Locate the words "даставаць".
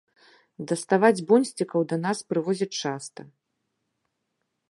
0.69-1.25